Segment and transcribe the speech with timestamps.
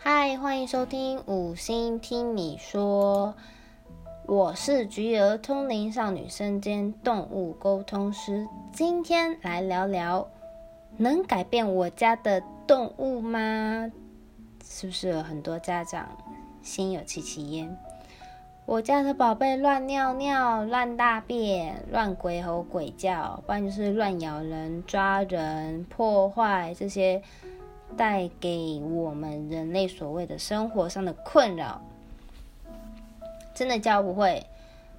[0.00, 3.34] 嗨，欢迎收听五星听你说，
[4.26, 10.28] 我是菊儿通灵少女身兼动物沟通师，今天来聊聊
[10.96, 13.90] 能改变我家的动物吗？
[14.64, 16.08] 是不是有很多家长
[16.62, 17.76] 心有戚戚焉？
[18.66, 27.20] 我家的宝贝乱尿尿、乱大便、乱鬼吼鬼叫，不然就是乱咬人、抓人、破坏这些。
[27.96, 31.80] 带给我们人类所谓的生活上的困扰，
[33.54, 34.46] 真的教不会，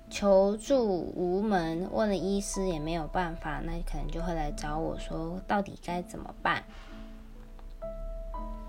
[0.10, 0.86] 求助
[1.16, 6.64] 无门，问了医师也没有办法，那可能就会来找我说，到底该怎么办？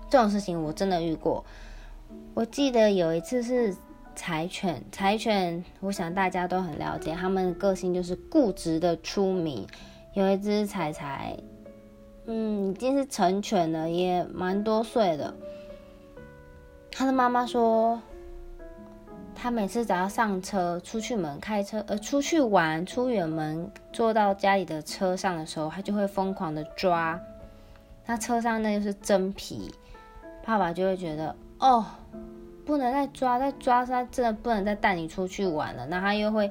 [0.09, 1.43] 这种事情我真的遇过。
[2.33, 3.75] 我记得有一次是
[4.15, 9.65] 柴犬，柴犬，我想大家都很了解，他们的个性就是固执的出名。
[10.13, 11.37] 有一只柴柴。
[12.33, 15.33] 嗯，已经是成犬了，也蛮多岁的。
[16.89, 18.01] 他的妈妈说，
[19.35, 27.19] 他每次只要上车出去门开车，呃，出去玩出远门，坐到家里的车上的时候，他就会疯狂的抓。
[28.05, 29.69] 那车上那又是真皮，
[30.45, 31.85] 爸爸就会觉得，哦，
[32.65, 35.85] 不能再抓，再抓他真的不能再带你出去玩了。
[35.87, 36.49] 那他又会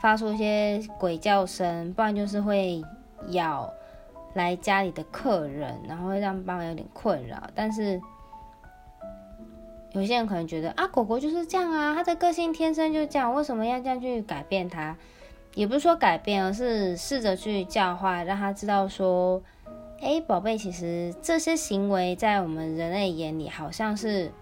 [0.00, 2.82] 发出一些鬼叫声，不然就是会
[3.28, 3.72] 咬。
[4.34, 7.50] 来家里的客人，然后会让爸爸有点困扰。
[7.54, 8.00] 但是
[9.92, 14.96] 有些人可能觉得啊，狗狗就是这样啊，它的个性天生就这样，为什么要这样去改变它？
[15.54, 19.42] 也不是说改变，而是试着去教化，让他知道说，
[20.00, 24.32] 哎，宝贝，其实这些行为在我们人类眼里好像是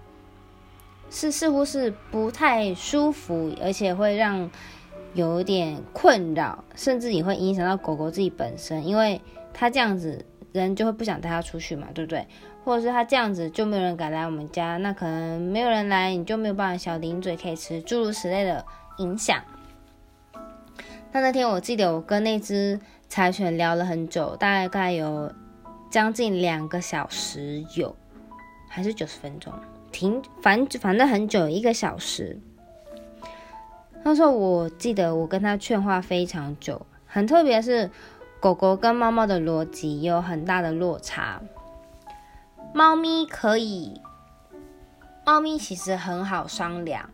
[1.10, 4.48] 是似乎是不太舒服，而且会让
[5.14, 9.20] 有点困扰，甚至也会影响到狗狗自己本身，因为。
[9.52, 12.26] 他这样子，人就会不想带他出去嘛，对不对？
[12.62, 18.64] 或者是他这样子，就没有人敢来我们家，那可能没有人来，你就没有办法小零嘴可以吃，诸如此类的
[18.98, 19.42] 影响。
[21.10, 25.32] 那那天我记得我跟那只柴犬聊了很久，大概有
[25.90, 27.96] 将近两个小时，有
[28.68, 29.52] 还是九十分钟？
[29.90, 32.38] 停，反反正很久，一个小时。
[34.04, 37.90] 那时候我记得我跟他劝话非常久，很特别是。
[38.40, 41.42] 狗狗跟猫猫的逻辑有很大的落差。
[42.72, 44.00] 猫咪可以，
[45.26, 47.10] 猫咪其实很好商量，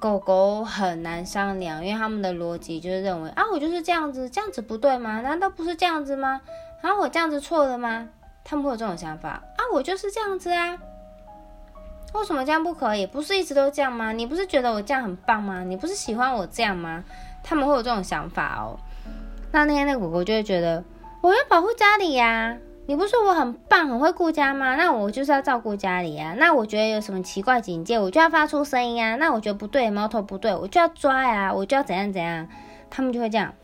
[0.00, 5.20] 狗狗很难商量，因为他们的逻辑就是认为啊，我就是这样子，这样子不对吗？
[5.20, 6.40] 难道不是这样子吗？
[6.80, 8.08] 啊，我这样子错了吗？
[8.44, 10.78] 他们会有这种想法啊，我就是这样子啊，
[12.14, 13.06] 为什么这样不可以？
[13.06, 14.12] 不是一直都这样吗？
[14.12, 15.62] 你不是觉得我这样很棒吗？
[15.64, 17.04] 你不是喜欢我这样吗？
[17.42, 18.78] 他们会有这种想法哦。
[19.52, 20.82] 那那天那个狗狗就会觉得，
[21.20, 24.74] 我要保护家里呀，你不是说我很棒，很会顾家吗？
[24.76, 26.34] 那我就是要照顾家里呀。
[26.38, 29.16] 那我觉得有什么奇怪警戒，我就要发出声音啊。
[29.16, 32.48] 那我觉得不对，猫头不对，我就要抓呀，我就要怎样怎样。
[32.90, 33.54] 他们就会这样。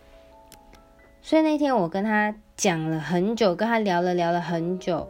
[1.23, 5.09] 所以那天我跟他讲了很久，跟他聊了聊了很久，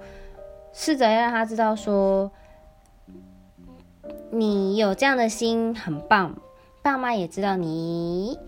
[0.72, 2.30] 试着要让他知道说，
[4.30, 6.36] 你有这样的心很棒，
[6.82, 8.38] 爸妈也知道你。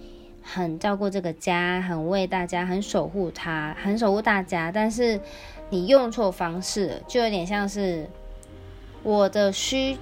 [0.42, 4.72] 很照顾这个家，很为大家，很守护他，很守护大家。
[4.72, 5.20] 但是
[5.68, 8.08] 你用错方式，就有点像是
[9.02, 9.96] 我的需，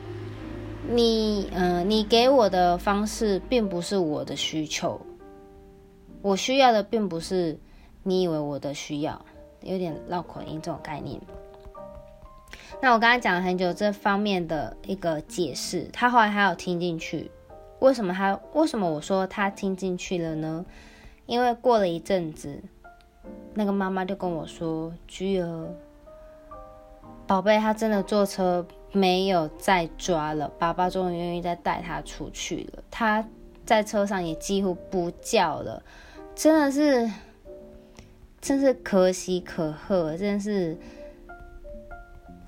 [0.89, 5.01] 你嗯，你给我的方式并不是我的需求，
[6.23, 7.59] 我需要的并不是
[8.03, 9.25] 你以为我的需要，
[9.63, 11.21] 有点绕口音这种概念。
[12.81, 17.31] 那我刚才讲了很久这方面的一个解释，他后来还有听进去。
[17.81, 18.39] 为什么他？
[18.55, 20.67] 为什么我说他听进去了呢？
[21.27, 22.61] 因为过了一阵子，
[23.55, 25.69] 那个妈妈就跟我说：“菊儿，
[27.27, 32.83] 宝贝，他真的坐车没有再抓了，爸爸终于愿意再带他出去了。
[32.91, 33.25] 他
[33.67, 35.83] 在车上也几乎不叫了，
[36.35, 37.09] 真的是，
[38.41, 40.77] 真是可喜可贺，真是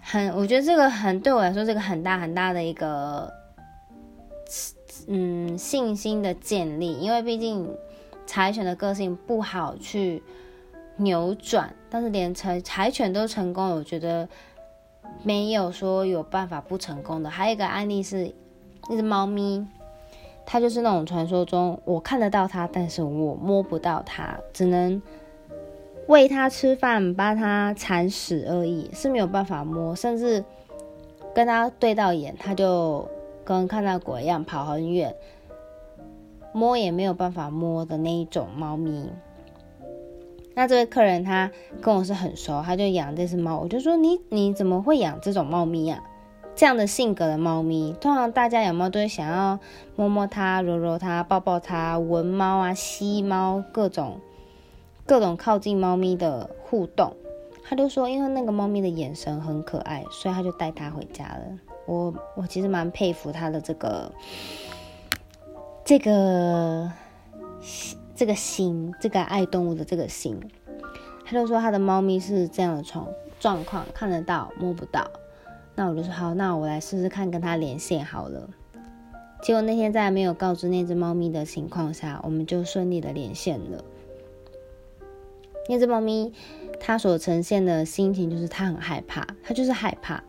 [0.00, 3.30] 很，我觉得这个很对我来说，这个很大很大的一个。”
[5.06, 7.68] 嗯，信心的建立，因为毕竟
[8.26, 10.22] 柴犬的个性不好去
[10.96, 14.28] 扭转，但是连柴柴犬都成功，我觉得
[15.22, 17.30] 没有说有办法不成功的。
[17.30, 18.26] 还有一个案例是，
[18.88, 19.66] 一只猫咪，
[20.44, 25.00] 它就是那种传说中我看得到它，但是我摸不到它，只能
[26.06, 30.44] 喂它吃饭，帮它铲屎而已，是没有办法摸，甚至
[31.34, 33.08] 跟它对到眼，它就。
[33.58, 35.16] 跟看到鬼一样跑很远，
[36.52, 39.10] 摸也没有办法摸的那一种猫咪。
[40.54, 41.50] 那这位客人他
[41.80, 46.00] 跟我是很熟，他就养这只猫，我就说你你怎么会养这种猫咪啊？
[46.54, 49.58] 这样的性格的猫咪，通常大家养猫都会想要
[49.96, 54.20] 摸摸它、揉揉它、抱抱它、闻猫啊、吸猫，各种
[55.06, 57.14] 各种靠近猫咪的互动。
[57.64, 61.69] 他就说，因为那个猫咪的眼神很可爱，所以他就带它回家了。
[61.90, 64.12] 我我其实蛮佩服他的这个
[65.84, 66.92] 这个
[68.14, 70.38] 这个心，这个爱动物的这个心。
[71.24, 73.08] 他就说他的猫咪是这样的状
[73.40, 75.10] 状况，看得到摸不到。
[75.74, 78.48] 那我就说好，那我来试试看跟他连线好了。
[79.42, 83.82] 结果那天在没有告知那只猫咪的情况下，我们就顺利的连线了。
[85.68, 86.32] 那只猫咪
[86.78, 90.22] 它所呈现的心情就是它很害怕，它就是害怕，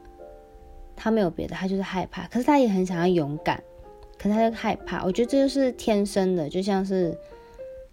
[1.01, 2.27] 他没有别的，他就是害怕。
[2.27, 3.63] 可是他也很想要勇敢，
[4.19, 5.03] 可是他就害怕。
[5.03, 7.17] 我觉得这就是天生的，就像是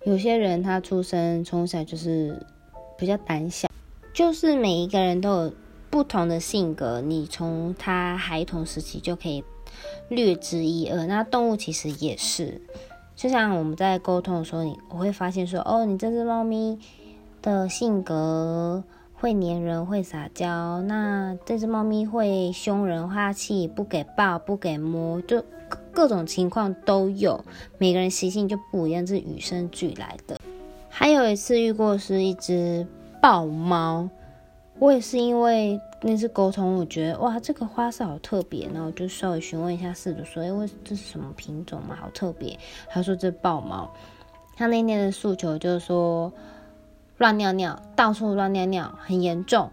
[0.05, 2.39] 有些人他出生从小就是
[2.99, 3.69] 比较胆小，
[4.13, 5.53] 就是每一个人都有。
[5.91, 9.43] 不同的性格，你从他孩童时期就可以
[10.11, 11.07] 略知一二。
[11.07, 12.61] 那动物其实也是，
[13.17, 16.79] 就像我们在沟通的时候，你我会发现说，哦，你这只猫咪
[17.41, 18.85] 的性格
[19.21, 20.81] 会粘人，会撒娇。
[20.83, 25.45] 那这只猫咪会凶人、花气，不给抱，不给摸，就
[25.91, 27.45] 各种情况都有。
[27.79, 30.41] 每个人习性就不一样，是与生俱来的。
[30.89, 32.87] 还有一次遇过是一只
[33.21, 34.09] 豹猫。
[34.79, 41.97] 我也是因为那次沟通，我觉得哇，这个花色好特别，然后就稍微询问一下饲主说，哎，为这是什么品种嘛？
[41.97, 42.57] 好特别。
[42.89, 43.93] 他说这豹猫，
[44.57, 46.33] 他那天的诉求就是说
[47.19, 49.71] 乱尿尿，到处乱尿尿，很严重。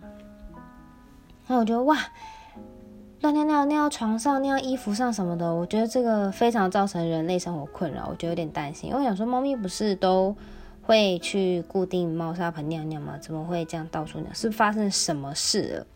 [1.47, 1.97] 那我觉得哇，
[3.21, 8.89] 乱尿尿尿床上、尿衣服上什么的，我觉得这个非常造成人类生活困扰，我觉得有点担心。
[8.89, 10.35] 因为我想说，猫咪不是都。
[10.87, 13.17] 会去固定猫砂盆尿尿吗？
[13.19, 14.31] 怎么会这样到处尿？
[14.35, 15.87] 是发生什么事了？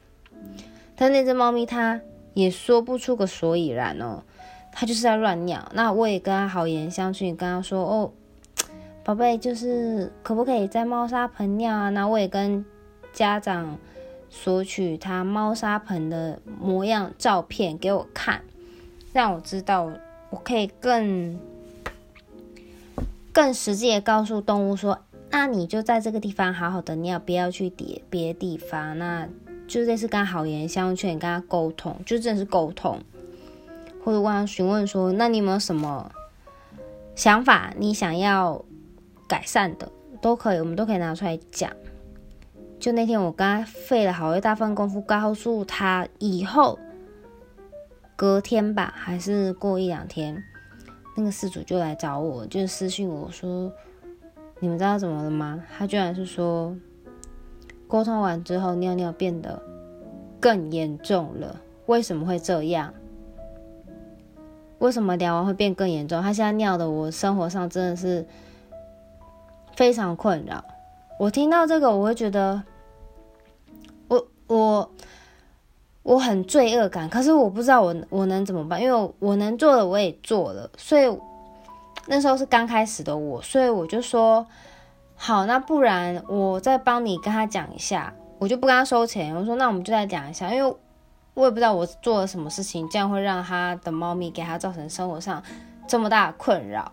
[0.96, 2.02] 但那只猫咪它
[2.34, 4.24] 也说不出个所以然哦，
[4.72, 5.64] 它就是在乱尿。
[5.76, 8.12] 那我也跟它好言相劝，跟它说哦，
[9.10, 11.90] 宝贝，就是可不可以在猫砂盆尿啊？
[11.90, 12.64] 那我也跟
[13.12, 13.76] 家长
[14.30, 18.44] 索取他猫砂盆的模样照片给我看，
[19.12, 19.92] 让我知道
[20.30, 21.40] 我可以更。
[23.34, 25.00] 更实际的告诉动物说
[25.32, 29.28] ：“那你就在这个地方好好的尿，不要去别别的地方。”那
[29.68, 33.02] 就类似跟好言相劝，跟他沟通，就真的是沟通，
[34.06, 36.12] 或者问他询问说：“那你有没有什么
[37.16, 37.74] 想法？
[37.76, 38.64] 你想要
[39.30, 39.90] 改善的
[40.20, 41.72] 都可以，我们都可以拿出来讲。”
[42.80, 46.80] 就那天我跟他费了好一大份功夫，告诉他以后
[48.16, 50.44] 隔天吧，还是过一两天。
[51.16, 53.72] 那个事主就来找我，就私信我说
[54.62, 56.74] ：“你们知道怎么了吗？”他居然是说，
[57.88, 59.62] 沟通完之后尿尿变得
[60.40, 61.60] 更严重了。
[61.88, 62.94] 为什么会这样？
[64.78, 66.22] 为什么聊完会变更严重？
[66.22, 68.26] 他现在尿的，我生活上真的是
[69.80, 70.62] 非常困扰。
[71.18, 72.62] 我听到这个，我会觉得，
[74.10, 74.92] 我我。
[76.02, 81.04] 我很罪恶感，可是我不知道我我能怎么办，因为我能做的我也做了，所以
[82.08, 84.44] 那时候是刚开始的我，所以我就说
[85.16, 89.36] 好，那不然我再帮你跟他讲一下，我就不跟他收钱。
[89.36, 90.76] 我说那我们就再讲一下，因为
[91.36, 95.44] 我也不知道我做了什么事情，这样会让他的猫咪给他造成生活上
[95.86, 96.92] 这么大的困扰。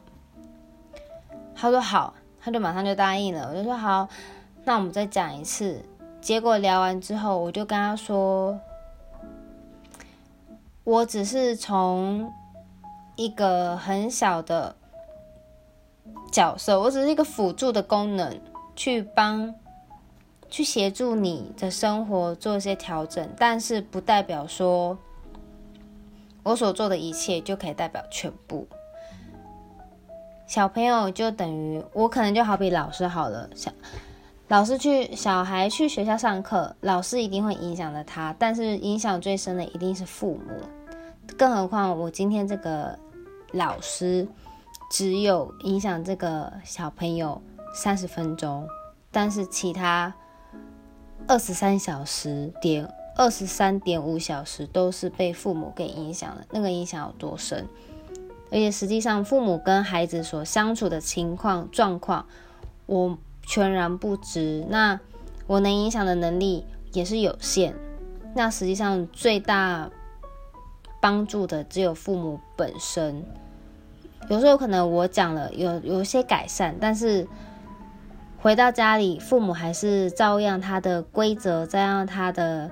[1.54, 2.12] 他说好，
[2.46, 3.48] 他就马上就答应了。
[3.50, 4.08] 我就说好，
[4.62, 5.82] 那我们再讲一次。
[6.20, 8.56] 结果聊完之后，我就跟他说。
[10.84, 12.32] 我只是从
[13.16, 14.76] 一个很小的
[16.30, 18.40] 角色，我只是一个辅助的功能，
[18.76, 19.52] 去帮、
[20.48, 24.96] 去协助你的生活做一些调整，但是不代表说
[26.44, 28.68] 我所做的一切就可以代表全部。
[30.46, 33.70] 小朋友就等于我，可能就好比老师好了，小。
[34.48, 40.62] 老师去小孩去学校上课，老师一定会影响了他，但是影响最深的一定是父母。
[41.36, 42.96] 更何况我今天这个
[43.50, 44.24] 老师
[44.88, 47.42] 只有影响这个小朋友
[47.74, 48.68] 三十分钟，
[49.10, 50.14] 但是其他
[51.26, 57.66] 二十三小时点二十三点五小时都是被父母给影响的，那个影响有多深？
[58.50, 62.26] 而且实际上父母跟孩子所相处的情况状况，
[62.86, 63.18] 我。
[63.48, 64.98] 全然不知，那
[65.46, 67.76] 我能影响的能力也是有限。
[68.34, 69.88] 那实际上最大
[71.00, 73.24] 帮助的只有父母本身。
[74.28, 77.28] 有时候可能我讲了有有一些改善，但是
[78.42, 82.68] 回到家里，父母还是照样他的规则，照样他的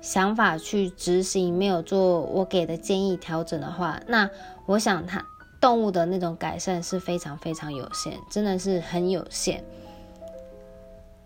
[0.00, 4.28] 想法去执行，没有做我给的建议调整的话，那
[4.66, 5.24] 我想它
[5.60, 9.64] 动物的那种改善是非常非常有限，真的是很有限。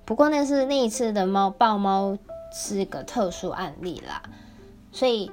[0.05, 2.19] 不过那是那一次的猫豹猫
[2.53, 4.23] 是一个特殊案例啦，
[4.93, 5.31] 所以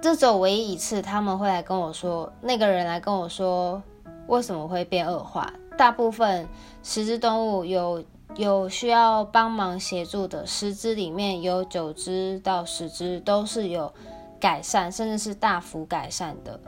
[0.00, 3.82] 这只有唯一一次他们会来跟我说，那个人来跟我说。
[4.28, 5.52] 为什么会变恶化？
[5.76, 6.46] 大部分
[6.84, 8.02] 十只动物有
[8.36, 13.92] 有需要帮忙协助的，十只里面有九只到十只都是有
[14.40, 16.58] 改善，甚至是大幅改善的。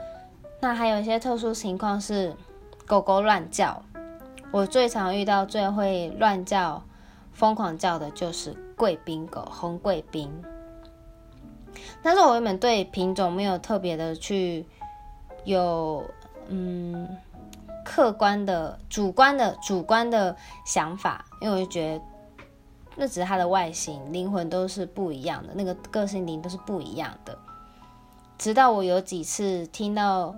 [0.60, 2.34] 那还有一些特殊情况是
[2.86, 3.82] 狗狗乱叫。
[4.50, 6.82] 我最常遇到最会乱叫、
[7.32, 10.30] 疯狂叫的就是贵宾狗，红贵宾。
[12.02, 14.66] 但是我原本对品种没有特别的去
[15.44, 16.04] 有
[16.48, 17.16] 嗯。
[17.84, 22.04] 客观的、主观的、主观的想法，因为我就觉得
[22.96, 27.36] 那只是它的外形，灵魂都是不一样的，那个个性灵都是不一样的。
[28.38, 30.34] 直到我有几次听到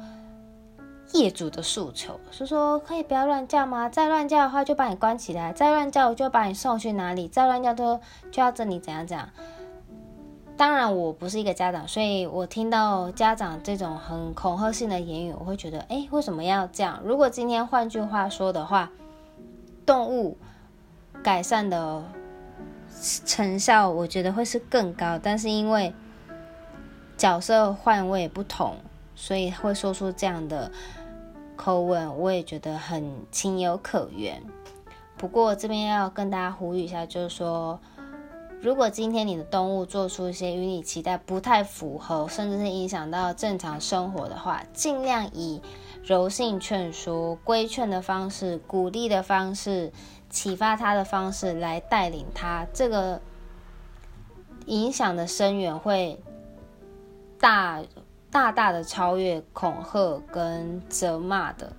[1.12, 3.88] 业主的诉求，是说可以不要乱叫吗？
[3.88, 8.00] 再乱叫的话就把你关起来，再乱叫我就把你送去哪里，再乱叫都
[8.30, 9.28] 就要这里怎样怎样。
[10.56, 16.98] 当然，我不是一个家长，所以我听到家长这种很恐吓性的言语，我会觉得，哎，为什么要这样？
[17.04, 18.90] 如果今天换句话说的话，
[19.84, 20.38] 动物
[21.22, 22.02] 改善的
[23.26, 25.18] 成效，我觉得会是更高。
[25.22, 25.92] 但是因为
[27.18, 28.76] 角色换位不同，
[29.14, 30.72] 所以会说出这样的
[31.54, 34.42] 口吻，我也觉得很情有可原。
[35.18, 37.78] 不过这边要跟大家呼吁一下，就是说。
[38.62, 45.60] 如果今天你的动物做出一些与你期待不太符合，甚至是影响到正常生活的话，尽量以
[46.02, 49.92] 柔性劝说、规劝的方式、鼓励的方式、
[50.30, 52.66] 启发他的方式来带领他。
[52.72, 53.20] 这个
[54.64, 56.18] 影响的深远会
[57.38, 57.82] 大
[58.30, 61.72] 大大的超越恐吓跟责骂的。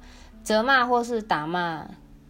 [0.44, 1.86] 责骂或是打骂，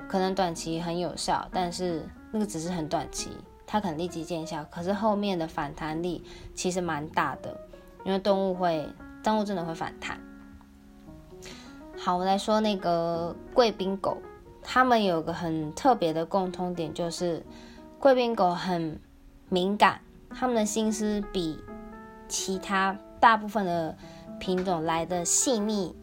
[0.07, 3.29] 可能短期很有效，但是那个只是很短期。
[3.67, 6.23] 它可能立即见效，可是后面的反弹力
[6.55, 7.59] 其实蛮大的，
[8.05, 8.87] 因为动物会，
[9.21, 10.17] 动物真的会反弹。
[11.97, 14.17] 好，我来说那个贵宾狗，
[14.63, 17.45] 它们有个很特别的共通点，就是
[17.99, 19.01] 贵宾狗很
[19.49, 21.59] 敏感，它们的心思比
[22.29, 23.97] 其他大部分的
[24.39, 25.93] 品种来的细腻，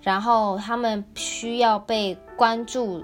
[0.00, 3.02] 然后它们需要被关注，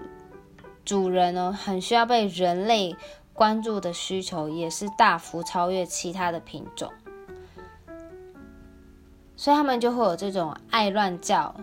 [0.85, 2.95] 主人哦，很需要被人类。
[3.38, 6.90] 关注的需求也是大幅超越其他的品种，
[9.37, 11.54] 所以他们就会有这种爱乱叫、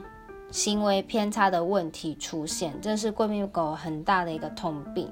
[0.50, 5.12] 行为偏差的问题出现，这是贵宾狗很大的一个通病。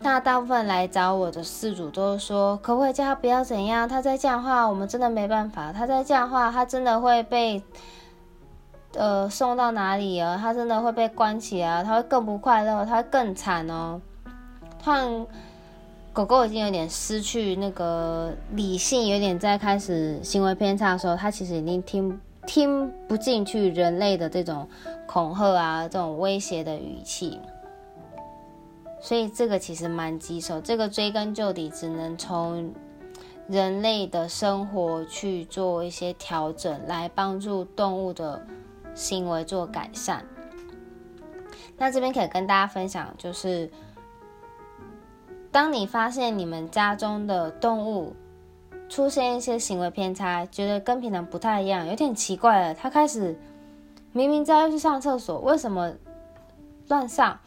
[0.00, 3.88] 那大部分来找我的饲主都说，可不可以叫他不要怎样？
[3.88, 5.72] 他再这样话，我们真的没办法。
[5.72, 7.62] 他再这样话，他真的会被
[8.94, 10.36] 呃送到哪里啊？
[10.36, 11.84] 他真的会被关起啊？
[11.84, 14.00] 他会更不快乐，他会更惨哦。
[14.84, 15.26] 看
[16.12, 24.68] 狗狗已经有点失去那个理性，有点在开始行为偏差的时候，它其实已经听听不进去人类的这种
[25.06, 27.40] 恐吓啊，这种威胁的语气。
[29.00, 32.70] 所以这个其实蛮棘手，这个追根究底，只能从
[33.48, 38.46] 人类的生活去做一些调整，来帮助动物的
[38.94, 40.22] 行为做改善。
[41.78, 43.70] 那这边可以跟大家分享，就是。
[45.54, 48.12] 当你发现你们家中的动物
[48.88, 52.74] 出现一些行为偏差，觉得跟平常不太一样，有点奇怪了。
[52.74, 53.38] 它开始
[54.10, 55.94] 明明知道要去上厕所，为什么
[56.88, 57.38] 乱上？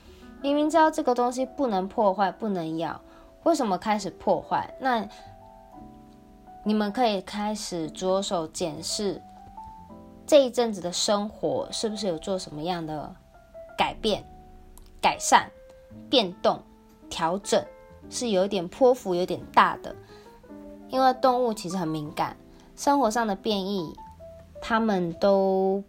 [0.42, 3.02] 明明知道这个东西不能破坏、不能咬，
[3.44, 4.74] 为什么开始破坏？
[4.80, 5.06] 那
[6.64, 9.22] 你们可以开始着手检视
[10.26, 13.14] 这一阵子的生活是不是有做什么样的
[13.78, 14.24] 改变、
[15.02, 15.52] 改善、
[16.10, 16.58] 变动、
[17.10, 17.62] 调整。
[18.10, 19.96] 是有点波幅有点大的，
[20.90, 22.38] 因为动物其实很敏感，
[22.76, 23.94] 生活上的变异，
[24.62, 25.84] 他们都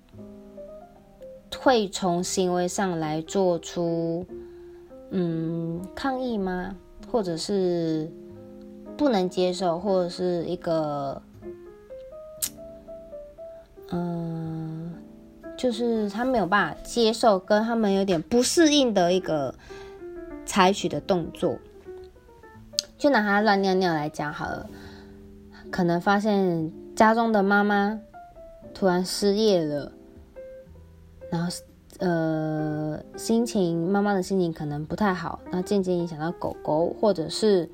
[1.59, 4.27] 会从行为上来做出，
[5.11, 6.75] 嗯，抗议吗？
[7.11, 8.11] 或者是
[8.97, 11.23] 不能接受，或者是一个，
[13.91, 14.95] 嗯，
[15.57, 19.55] 就是他没有办法接受，跟他们有点不适应的一个
[20.45, 21.57] 采取的动作。
[22.99, 24.69] 就拿他乱尿尿来讲好了，
[25.71, 28.01] 可能发现家中的妈妈
[28.75, 29.93] 突然失业了，
[31.31, 31.51] 然后
[32.01, 37.71] 呃心情，妈妈的心情可能不太好，那渐渐影响到狗狗，或者是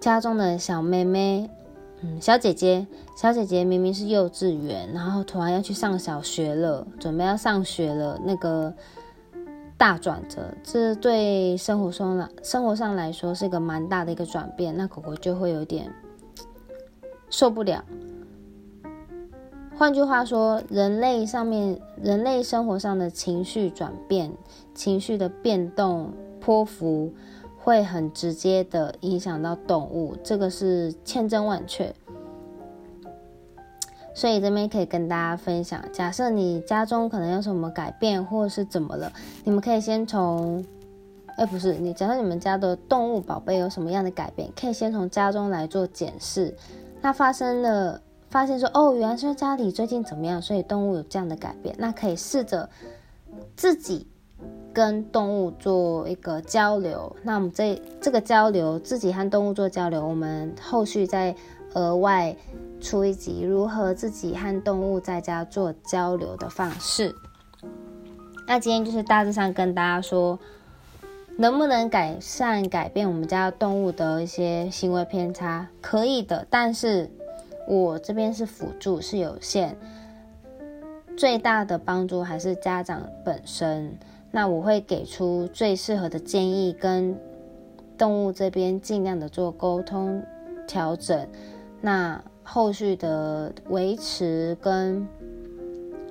[0.00, 1.50] 家中的小妹妹，
[2.02, 8.72] 嗯，小姐姐，小姐姐明明是幼稚园，然后突然要去上小学了，准备要上学了，那个
[9.78, 15.92] 大转折，这对生活上来生活上来说是一个蛮大的一个转变，那狗狗就会有点
[17.28, 17.84] 受不了。
[19.76, 24.32] 换句话说，人类上面人类生活上的情绪转变、
[24.74, 27.12] 情绪的变动、波幅，
[27.58, 31.94] 会很直接的影响到动物，这个是千真万确。
[34.16, 39.12] 所以这边可以跟大家分享，假设你家中可能有什么改变，或者是怎么了，
[39.44, 40.64] 你们可以先从，
[41.36, 46.56] 哎，不是，你假设你们家的动物宝贝有什么样的改变，可以先从家中来做检视，
[47.02, 48.00] 那发生了。
[48.28, 51.74] 发现说哦，原来是家里最近怎么样，所以动物有这样的改变。
[51.78, 52.68] 那可以试着
[53.54, 54.04] 自己
[54.74, 57.14] 跟动物做一个交流。
[57.22, 61.34] 那我们这这个交流，自己和动物做交流，我们后续再
[61.76, 62.34] 额外
[62.80, 67.14] 出一集如何自己和动物在家做交流的方式。
[68.48, 70.38] 那今天就是大致上跟大家说，
[71.36, 77.08] 能不能改善改变我们家动物的一些行为偏差，可以的，但是。
[77.68, 79.76] 我这边是辅助，是有限，
[81.16, 83.92] 最大的帮助还是家长本身。
[84.30, 87.18] 那我会给出最适合的建议，跟
[87.98, 90.22] 动物这边尽量的做沟通
[90.68, 91.28] 调整。
[91.86, 95.06] 那后续的维持跟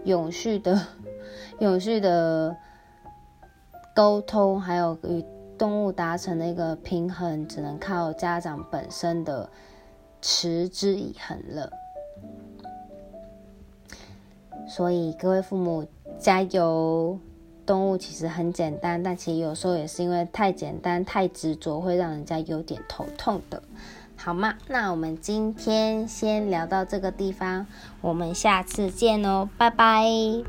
[0.05, 0.79] 永续的、
[1.59, 2.55] 永续的
[3.93, 5.21] 沟通，还有与
[5.57, 9.49] 动物达成的一个平衡，只能靠家长本身的。
[10.21, 11.69] 持之以恒了，
[14.67, 15.85] 所以各位父母
[16.17, 17.19] 加油！
[17.63, 23.61] 动物其实很简单，但其实有时候也是因为太简单、太执着，会让人家有点头痛的，
[24.25, 24.55] 好吗？
[24.67, 27.67] 那我们今天先聊到这个地方，
[28.01, 30.43] 我们下次见哦，拜拜。